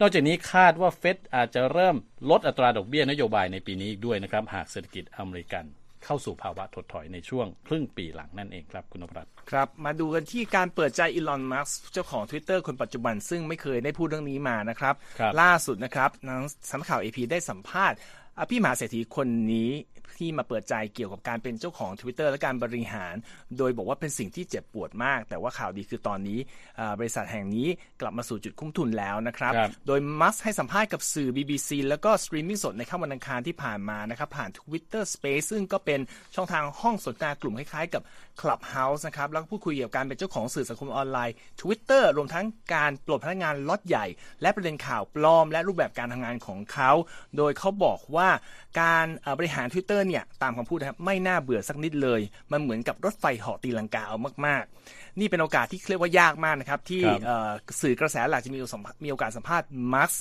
[0.00, 1.96] นอกจากนี้คาดว่าเฟดอาจจะเริ่ม
[2.30, 5.64] ลดอัตราดอกเบี้ยนโยบายในปีนี้อีกด้วยนะครับหากเศรษฐกิจอเมริกัน
[6.04, 16.10] เข้าสู่ภาวะถดถอยในช่วงครึ่งปีหลังนั่นเองครับคุณนพรัตน์ครับ มาดูกันที่การเปิดใจอีลอนมัสเจ้าของ Twitter คนปัจจุบันซึ่งไม่เคยได้พูดเรื่องนี้มานะครับครับล่าสุดนะครับ
[16.70, 17.96] สำนักข่าวเอพีได้สัมภาษณ์
[18.50, 19.70] พี่มหาเศรษฐีคนนี้
[20.18, 23.14] ที่มาเปิดใจเกี่ยวกับการเป็นเจ้าของ Twitter และการบริหาร
[23.58, 26.38] โดยบอกว่าเป็นสิ่งที่เจ็บปวดมาก แต่ว่าข่าวดีคือตอนนี้
[26.98, 27.68] บริษัทแห่งนี้
[28.00, 36.00] กลับมาสู่จุดคุ้มทุนแล้วนะครับโดยมัสก์ให้สัมภาษณ์กับสื่อ BBC แล้วก็สตรีมมิ่งสดในค่ำวันอังคารที่ผ่านมานะครับผ่าน Twitter Space ซึ่งก็เป็น
[36.34, 38.02] ช่องทางห้องสนทนากลุ่มคล้ายๆกับ
[38.40, 44.06] Clubhouse นะครับแล้วก็พูดคุยเกี่ยวกับการเป็นเจ้าของสื่อสังคมออนไลน์ Twitter รวมทั้งการปลดพนักงานล็อตใหญ่
[44.42, 46.90] และประเด็นข่าวปลอม และรูปแบบการทำงานของเขา
[47.36, 48.28] โดยเขาบอกว่า
[48.80, 49.06] การ
[49.38, 52.20] บริหาร Twitter เนี่ยตามคำพูดนะครับไม่น่าเบื่อสักนิดเลย
[52.52, 57.02] มันเหมือนกับรถไฟเหาะตีลังกาเอามาก ๆ นี่เป็นโอกาสที่เรียกว่ายากมากนะครับ ที่
[57.82, 58.58] สื่อกระแสหลักจะมี
[59.04, 60.12] มีโอกาสสัมภาษณ์มาร์ค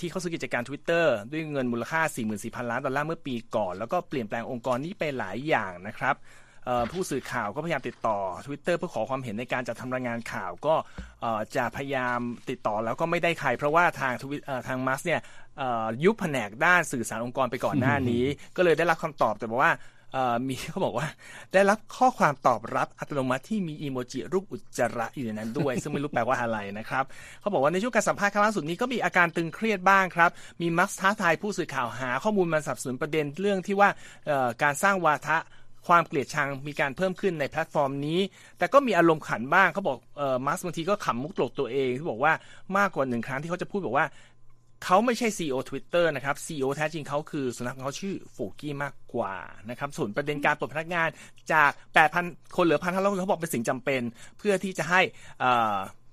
[0.00, 2.00] ที่เขาซื้อกิจการ Twitter ด้วยเงินมูลค่า
[2.36, 6.16] 44,000 ล้านดอลลาร์เมื่อปีก่อน แล้วก็เปลี่ยนแปลงองค์กรนี้ไปหลายอย่างนะครับ
[6.92, 10.74] ผู้สื่อข่าวก็พยายามติดต่อ Twitter เพื่อขอความเห็นในการจัดทำรายงานข่าวก็
[11.56, 14.36] จะพยายามติดต่อแล้วก็ไม่ได้ใคร เพราะว่าทางทวิ
[14.68, 15.20] ทางมัสเนี่ย
[16.04, 18.24] ยุบแผนกด้านสื่อสารองค์กรไปก่อนหน้านี้
[18.56, 19.74] ก็เลยได้รับคำตอบแต่บอกว่า
[20.48, 21.08] มีเขาบอกว่า
[21.54, 27.04] ได้รับข้อความตอบรับอัตโนมัติที่มีอีโมจิรูปอุจจาระอยู่ในนั้นด้วย ซึ่งไม่รู้แปลว่าอะไรนะครับ
[27.40, 33.88] เขาบอกว่าในช่วงการสัมภาษณ์ครั้งล่าสุดนี้ก็มีอาการตึงเครียดบ้างครับ มีมักท้าทายผู้สื่อข่าวหาข้อมูลมาสับสนประเด็นเรื่องที่ว่า
[34.62, 35.38] การสร้างวาทะ
[35.86, 38.20] ความเกลียดชังมีการเพิ่มขึ้นในแพลตฟอร์มนี้
[38.58, 42.32] แต่ก็มีอารมณ์ขันบ้างเขาบอกเออมาร์สบางทีก็ขำมุกตลกตัวเองที่บอกว่า
[42.76, 44.06] มากกว่าหนึ่งครั้งที่เขาจะพูดบอกว่า
[44.84, 49.34] เขาไม่ใช่ CEO Twitter นะครับ CEO แท้จริงเขาคือสุนัขเขาชื่อฟูกี้มากกว่า
[49.70, 51.08] นะครับส่วนประเด็นการปลดพนักงาน
[51.52, 51.70] จาก
[52.14, 54.02] 8,000 คนเหลือพันห้าร้อยคนเขาบอกเป็นสิ่งจำเป็น
[54.38, 55.00] เพื่อที่จะให้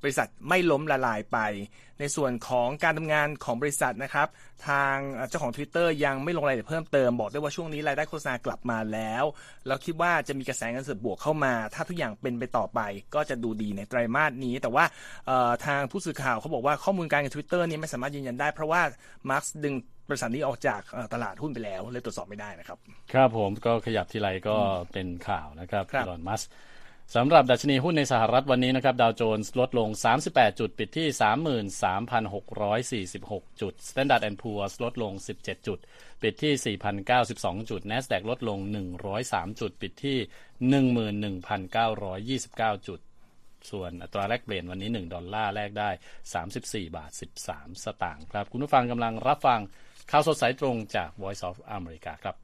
[0.05, 1.37] บริษัทไม่ล้มละลายไป
[1.99, 4.27] ในส่วนของการทำงานของบริษัทนะครับ
[4.67, 4.95] ทาง
[5.29, 9.23] เจ้าของ Twitter ยังไม่ลงรายละเอียดเพิ่มเติมบอกได้ว่าช่วงนี้รายได้โฆษณากลับมาแล้ว
[9.67, 12.79] แล้วคิดว่าจะมีกระแสเงินสดบวกเข้ามา ถ้าทุกอย่างเป็นไปต่อไป
[13.15, 14.85] ก็จะดูดีในไตรมาสนี้ แต่ว่า
[15.65, 18.81] ทางผู้สื่อข่าวเขาบอกว่าข้อมูลการเงินทวิตเตอร์นี้ไม่สามารถยืนยันได้เพราะว่า
[19.29, 19.75] มาร์กดึง
[20.09, 20.81] บริษัทนี้ออกจาก
[21.13, 22.77] ตลาดหุ้นไปแล้วเลยตรวจสอบไม่ได้นะครับ
[23.13, 24.57] ครับผมก็ขยับทีไรก็
[24.93, 26.49] เป็นข่าวนะครับครับอีลอนมัสก์
[27.13, 29.89] สำหรับดัชนีหุ้นในสหรัฐวันนี้นะครับดาวโจนส์ลดลง
[30.25, 31.07] 38 จุดปิดที่
[33.13, 35.79] 33,646 จุด Standard and Poor's ลดลง 17 จุด
[36.21, 36.77] ปิดที่
[37.17, 38.59] 4,092 จุด NASDAQ ลดลง
[39.09, 40.17] 103 จุด ปิดที่
[42.73, 42.99] 11,929 จุด
[43.69, 45.89] ส่วนอัตราแลกเปลี่ยนวันนี้ 1 ดอลลาร์แลกได้
[46.43, 47.11] 34 บาท
[47.47, 49.59] 13 สตางค์ครับ คุณผู้ฟังกำลังรับฟัง
[50.11, 52.35] ข่าวสดสายตรงจาก Voice of America ครับ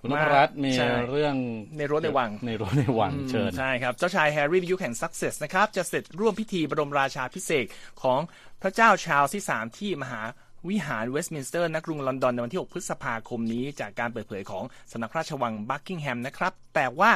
[0.00, 1.34] คุณนพรัตน์มีใช่เรื่อง
[1.76, 7.66] ในรั้วในวังในรั้วในวังเชิญใช่ครับ เจ้าชายแฮร์รี่ดยุคแห่งซัสเซกซ์นะครับ จะเสด็จร่วมพิธีบรมราชาภิเษก
[8.02, 8.20] ของ
[8.62, 10.22] พระเจ้าชาร์ลส์ที่3ที่มหา
[10.68, 17.12] วิหารเวสต์มินสเตอร์ณ กรุงลอนดอนในวันที่ 6 พฤษภาคมนี้ จากการเปิดเผยของสำนักพระราชวังบักกิงแฮมนะครับ แต่ว่า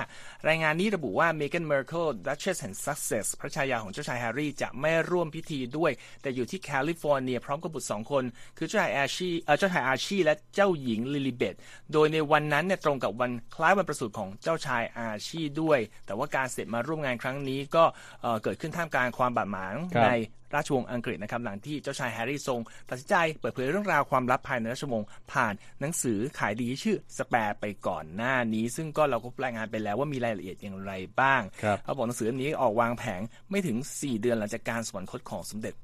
[0.48, 8.24] รายงานนี้ระบุว่าเม g ก n นเมอร์เคิลดัชเชสแห่งซักเซสพระชายาของเจ้าชายแฮร์รี่จะไม่ร่วมพิธีด้วย แต่อยู่ที่แคลิฟอร์เนียพร้อมกับบุตรสองคน
[8.58, 11.54] คือเจ้าชายอาชีเอ่อเจ้าชายอาชีและเจ้าหญิงลิลิเบต
[11.92, 17.84] โดยในวันนั้นเนี่ยตรงกับวันคล้ายวันประสูติของเจ้าชายอาชีด้วย แต่ว่าการเสร็จมาร่วมงานครั้งนี้ก็
[18.22, 20.08] เอ่อเกิดขึ้นท่ามกลางความบาดหมางครับใน
[20.54, 35.74] ราชวงศ์อังกฤษนะครับหลังที่เจ้าชายแฮร์รี่ทรงตัดสินใจเปิดเผยเรื่องราวความลับภายในราชวงศ์ผ่านหนังสือขายดีชื่อสแปร์ไปก่อนหน้านี้ ซึ่งก็เราก็รายงานไปแล้วว่ามีรายละเอียดอย่างไรบ้างครับเขาบอกหนังสือเล่มนี้ออกวางแผงไม่ถึง 4 เดือนหลังจากการสวรรคตของสมเด็จ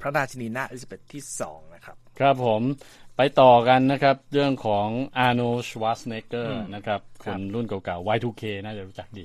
[0.00, 2.62] พระราชินีนาถอลิซาเบธที่ 2 นะครับ ครับผม
[3.20, 9.24] ไปต่อกันนะครับ เรื่องของอาร์โนชว a สเนเกอร์นะครับคครับนรุ่นเก่าๆ Y2K น่าจะรู้จักดี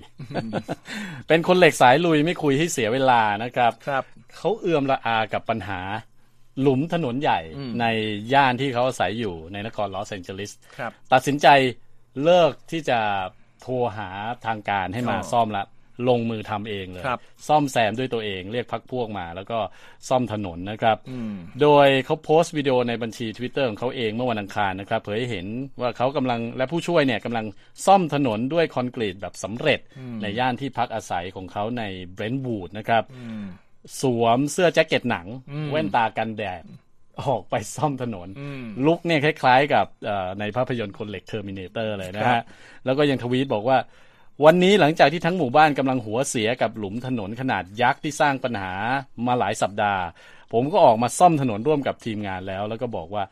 [1.27, 4.03] เป็นคนเหล็กสายลุยไม่คุยให้เสียเวลานะครับครับ
[4.37, 5.81] เขาเอื่อมละอากับปัญหา
[6.61, 7.39] หลุมถนนใหญ่
[7.79, 7.85] ใน
[8.33, 11.47] ย่านที่เขาอาศัยอยู่ในนครลอสแองเจลิสครับตัดสินใจ
[12.23, 12.99] เลิกที่จะ
[13.61, 14.09] โทรหา
[14.45, 15.63] ทางการให้มาอ๋อซ่อมละ
[16.09, 19.59] ลงมือทำเองเลยครับซ่อมแซมด้วยตัวเอง เรียกพรรคพวกมา แล้วก็
[20.09, 25.47] ซ่อมถนนนะครับอืมโดยเขาโพสต์วิดีโอในบัญชี Twitter ของเขาเองเมื่อวันอังคารนะครับ เผยให้เห็น
[25.81, 27.45] ว่าเขากำลังและผู้ช่วยเนี่ยกำลัง
[27.85, 29.79] ซ่อมถนนด้วยคอนกรีตแบบสำเร็จ
[30.21, 33.45] ในย่านที่พักอาศัยของเขาในเบรนท์วูดนะครับอืม
[34.01, 36.63] สวมเสื้อแจ็คเก็ตหนังอืมแว่นตากันแดด
[37.21, 42.43] ออกไปซ่อมถนนอืมลุคเนี่ยคล้าย ๆ กับเอ่อในภาพยนตร์คนเหล็กเทอร์มิเนเตอร์เลยนะครัฮะบ
[42.85, 43.77] แล้วก็ยังทวีตบอกว่า
[44.45, 48.73] วันนี้หลังจากที่ทั้งหมู่บ้านกำลังหัวเสียกับหลุมถนนขนาดยักษ์ที่สร้างปัญหา
[49.27, 50.03] มาหลายสัปดาห์
[50.53, 53.23] ผมก็ออกมาซ่อมถนนร่วมกับทีมงานแล้ว แล้วก็บอกว่า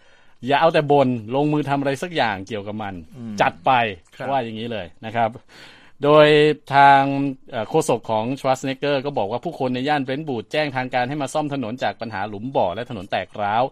[0.47, 2.93] อย่าเอาแต่บนลงมือทำอะไรสักอย่างเกี่ยวกับมัน
[3.41, 3.71] จัดไป
[4.15, 5.29] ครับ ว่าอย่างนี้เลยนะครับ
[6.03, 6.27] โดย
[6.75, 7.01] ทาง
[7.51, 13.63] เอ่อโฆษกของชว a สเนเกอร์ก็บอกว่าผู้คนในย่านเบรนท์บูดแจ้งทางการให้มาซ่อมถนนจากปัญหาหลุมบ่อและถนนแตกร้าว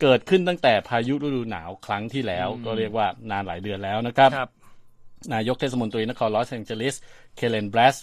[0.00, 4.50] เกิดขึ้นตั้งแต่พายุฤดูหนาวครั้งที่แล้ว ก็เรียกว่านานหลายเดือนแล้วนะครับ ครับ
[5.34, 6.96] นายกเทศมนตรีนครลอสแองเจลิส
[7.36, 7.96] เคเลนบรส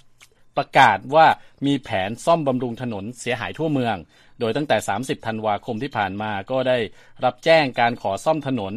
[0.57, 1.27] ประกาศว่า
[1.65, 3.95] มีแผนซ่อมบำรุงถนนเสียหายทั่วเมือง
[4.39, 6.77] โดยตั้งแต่ 30 ธันวาคมที่ผ่านมาก็ได้
[7.25, 8.73] รับแจ้งการขอซ่อมถนน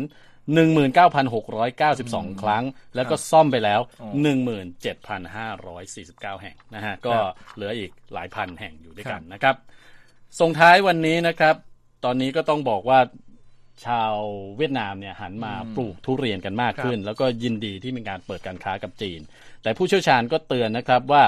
[1.18, 3.80] 19,692 ครั้ง แล้วก็ซ่อมไปแล้ว
[4.96, 7.14] 17,549 แห่งนะฮะ ก็
[7.54, 9.54] เหลืออีกหลายพันแห่งอยู่ด้วยกันนะครับ
[10.40, 11.54] ส่งท้ายวันนี้นะครับ
[12.04, 12.98] ตอนนี้ก็ต้องบอกว่า
[13.86, 14.12] ชาว
[14.56, 19.20] เวียดนามเนี่ยหันมาปลูกทุเรียนกันมากขึ้น แล้วก็ยินดีที่มีการเปิดการค้ากับจีน
[19.62, 21.24] แต่ผู้เชี่ยวชาญก็เตือนนะครับว่า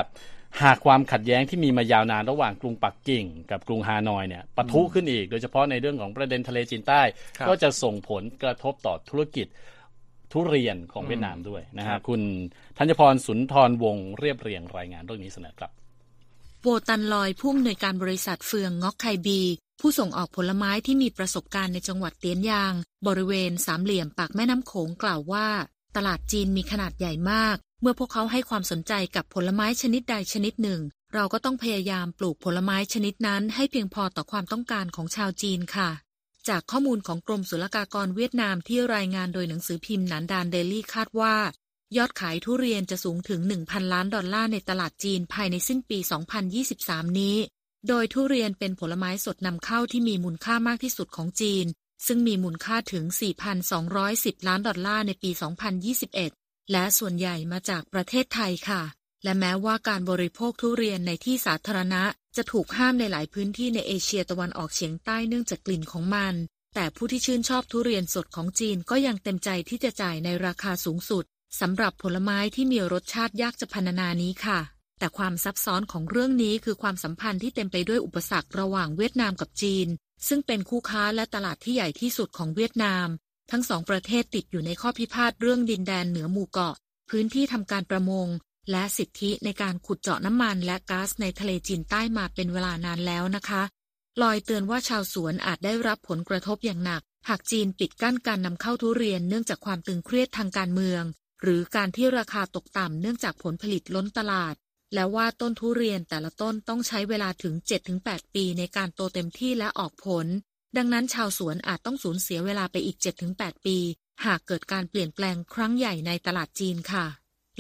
[0.63, 7.03] หากความขัดแย้งที่มีมายาวนานระหว่างกรุงปักกิ่ง กับกรุงฮานอยเนี่ยปะทุขึ้นอีก โดยเฉพาะในเรื่องของประเด็นทะเลจีนใต้
[7.39, 9.47] ครับก็จะส่งผลกระทบต่อธุรกิจ
[10.33, 12.21] ทุเรียนของเวียดนามด้วยนะครัฮะบคุณ
[12.79, 15.71] ธัญพรสุนทรวงศ์เรียบเรียงรายงานเรื่องนี้เสนอครับ
[16.63, 19.41] โวตันลอยผู้อำนวยการบริษัทเฟืองงอกไคบี
[19.81, 22.75] ผู้ส่งออกผลไม้ที่มีประสบการณ์ในจังหวัดเตี่ยนซาง
[23.07, 25.49] บริเวณสามเหลี่ยมปากแม่น้ำโขงกล่าวว่า
[25.97, 30.81] ตลาดจีนมีขนาดใหญ่มาก เมื่อพวกเขาให้ความสนใจกับผลไม้ชนิดใดชนิดหนึ่ง
[31.15, 35.91] เราก็ต้องพยายามปลูกผลไม้ชนิดนั้น ให้เพียงพอต่อความต้องการของชาวจีนค่ะ
[36.49, 41.37] จากข้อมูลของกรมศุลกากรเวียดนามที่รายงานโดยหนังสือพิมพ์หนานดานเดลี่คาดว่า
[41.97, 45.99] ยอดขายทุเรียนจะสูงถึง 1,000 ล้านดอลลาร์ในตลาดจีนภายในสิ้นปี
[46.59, 47.37] 2023 นี้
[47.89, 51.67] โดยทุเรียนเป็นผลไม้สดนำเข้าที่มีมูลค่ามากที่สุดของจีน
[52.07, 53.05] ซึ่งมีมูลค่าถึง
[53.77, 55.31] 4,210 ล้านดอลลาร์ในปี
[56.01, 58.83] 2021 และส่วนใหญ่มาจากประเทศไทยค่ะ
[59.25, 62.03] และแม้ว่าการบริโภคทุเรียนในที่สาธารณะ
[62.37, 66.35] จะถูกห้ามในหลายพื้นที่ในเอเชียตะวันออกเฉียงใต้เนื่องจากกลิ่นของมัน
[66.75, 71.25] แต่ผู้ที่ชื่นชอบทุเรียนสดของจีนก็ยังเต็มใจที่จะจ่ายในราคาสูงสุด
[71.61, 79.89] สำหรับผลไม้ที่มีรสชาติยากจะพรรณนานี้ค่ะ แต่ความซับซ้อนของเรื่องนี้คือความสัมพันธ์ที่เต็มไปด้วยอุปสรรคระหว่างเวียดนามกับจีน
[80.29, 83.09] ซึ่งเป็นคู่ค้าและตลาดที่ใหญ่ที่สุดของเวียดนาม
[83.51, 86.77] ทั้งสองประเทศติดอยู่ในข้อพิพาทเรื่องดินแดนเหนือหมู่เกาะ
[87.11, 88.29] พื้นที่ทำการประมง
[88.71, 93.63] และสิทธิในการขุดเจาะน้ำมันและก๊าซในทะเลจีนใต้มาเป็นเวลานานแล้วนะคะ
[94.23, 101.03] ลอยเตือนว่าชาวสวนอาจได้รับผลกระทบอย่างหนัก หากจีนปิดกั้นการนำเข้าทุเรียนเนื่องจากความตึงเครียดทางการเมือง
[101.43, 104.55] หรือการที่ราคาตกต่ำเนื่องจากผลผลิตล้นตลาด
[104.95, 107.55] และว่าต้นทุเรียนแต่ละต้นต้องใช้เวลาถึง
[107.95, 110.27] 7-8 ปีในการโตเต็มที่และออกผล
[110.77, 112.97] ดังนั้นชาวสวนอาจต้องสูญเสียเวลาไปอีก
[113.31, 113.79] 7-8 ปี
[114.25, 117.07] หากเกิดการเปลี่ยนแปลงครั้งใหญ่ในตลาดจีนค่ะ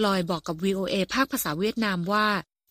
[0.04, 2.28] ลอยบอกกับ VOA ภาคภาษาเวียดนามว่า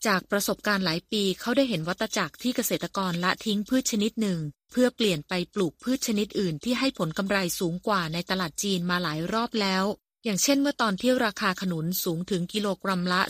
[0.07, 4.39] จากประสบการณ์หลายปีเขาได้เห็นวัตจักรที่เกษตรกรละทิ้งพืชชนิดหนึ่ง
[4.71, 9.83] เพื่อเปลี่ยนไปปลูกพืชชนิดอื่นที่ให้ผลกำไรสูงกว่าในตลาดจีนมาหลายรอบแล้ว
[10.25, 13.21] อย่างเช่นเมื่อตอนที่ราคาขนุนสูงถึงกิโลกรัมละ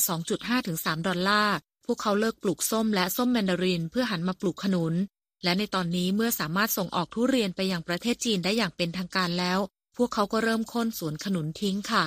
[0.50, 4.94] 2.5-3ดอลลาร์ พวกเขาเลิกปลูกส้มและส้มแมนดารินเพื่อหันมาปลูกขนุน
[5.44, 9.60] และในตอนนี้เมื่อสามารถส่งออกทุเรียนไปยังประเทศจีนได้อย่างเป็นทางการแล้ว
[9.98, 12.06] พวกเขาก็เริ่มค้นสวนขนุนทิ้งค่ะ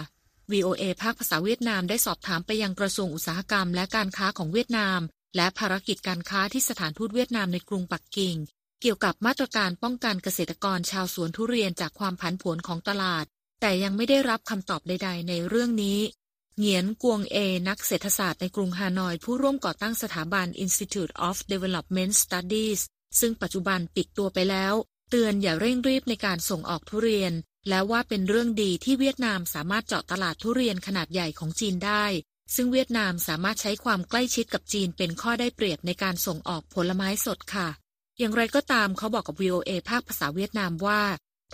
[0.53, 5.01] VOA ภาคภาษาเวียดนามได้สอบถามไปยังกระทรวงอุตสาหกรรมและการค้าของเวียดนาม
[5.37, 8.37] และภารกิจการค้าที่สถานทูตเวียดนามในกรุงปักกิ่ง
[8.81, 13.27] เกี่ยวกับมาตรการป้องกันเกษตรกรชาวสวนทุเรียนจากความผันผวนของตลาด
[13.65, 15.99] แต่ยังไม่ได้รับคำตอบใด ๆ ในเรื่องนี้
[16.59, 17.37] เหงียนกวงเอ
[17.69, 22.81] นักเศรษฐศาสตร์ในกรุงฮานอย ผู้ร่วมก่อตั้งสถาบัน Institute of Development Studies
[23.21, 24.75] ซึ่งปัจจุบันปิดตัวไปแล้ว
[25.11, 27.33] เตือนอย่าเร่งรีบในการส่งออกทุเรียน
[27.69, 32.05] และว่าเป็นเรื่องดีที่เวียดนามสามารถเจาะตลาดทุเรียนขนาดใหญ่ของจีนได้
[32.55, 37.69] ซึ่งเวียดนามสามารถใช้ความใกล้ชิดกับจีนเป็นข้อได้เปรียบในการส่งออกผลไม้สดค่ะ
[38.19, 41.03] อย่างไรก็ตามเขาบอกกับ VOA ภาคภาษาเวียดนามว่า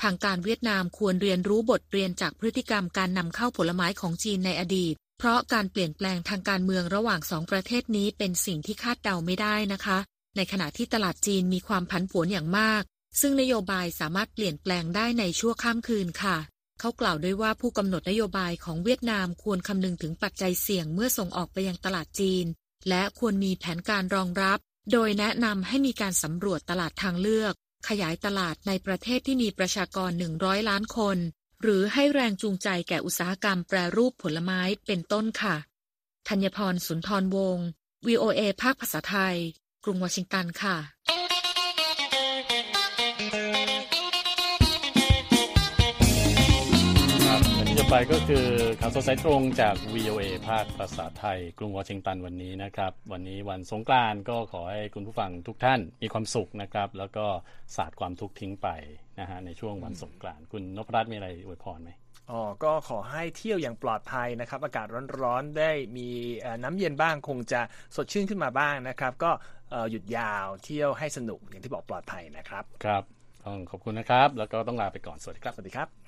[0.02, 9.98] ทางการเวียดนามควรเรียนรู้บทเรียนจากพฤติกรรมการนำเข้าผลไม้ของจีนในอดีต เพราะการเปลี่ยนแปลงทางการเมืองระหว่างสองประเทศนี้เป็นสิ่งที่คาดเดาไม่ได้นะคะ
[10.36, 12.82] ในขณะที่ตลาดจีนมีความผันผวนอย่างมาก
[13.20, 16.36] ซึ่งนโยบายสามารถเปลี่ยนแปลงได้ในชั่วข้ามคืนค่ะ
[16.80, 22.46] เขากล่าวด้วยว่าผู้กำหนดนโยบายของเวียดนามควรคำนึงถึงปัจจัยเสี่ยงเมื่อส่งออกไปยังตลาดจีน
[22.88, 24.58] และควรมีแผนการรองรับ
[24.92, 27.54] โดยแนะนำให้มีการสำรวจตลาดทางเลือก
[27.88, 30.10] ขยายตลาดในประเทศที่มีประชากร
[30.40, 31.18] 100 ล้านคน
[31.62, 35.56] หรือให้แรงจูงใจแก่อุตสาหกรรมแปรรูปผลไม้เป็นต้นค่ะ
[36.28, 37.66] ธัญพรสุนทรวงศ์
[38.06, 39.36] VOA ภาคภาษาไทย
[39.84, 40.76] กรุงวอชิงตันค่ะ
[47.92, 48.46] ไปก็คือ
[48.80, 57.26] ข่าวสดสายตรงจาก VOA ภาคภาษาไทย กรุงวอชิงตันวันนี้นะครับ วันนี้วันสงกรานต์ก็ขอให้คุณผู้ฟังทุกท่านมีความสุขนะครับ แล้วก็
[57.76, 58.68] สาดความทุกข์ทิ้งไป
[59.20, 61.90] นะฮะในช่วงวันสงกรานต์คุณนพรัตน์มีอะไรอวยพรไหม
[62.30, 64.86] อ๋อ ก็ขอให้เที่ยวอย่างปลอดภัยนะครับ อากาศ
[65.22, 67.60] ร้อนๆ ได้มีเอ่อน้ำเย็นบ้างคงจะ
[67.96, 69.30] สดชื่นขึ้นมาบ้างนะครับ ก็
[69.70, 73.02] เอ่อหยุดยาวเที่ยวให้สนุกอย่างที่บอกปลอดภัยนะครับ ครับ
[73.44, 76.07] ต้องขอบคุณนะครับ แล้วก็ต้องลาไปก่อน สวัสดีครับ สวัสดีครับ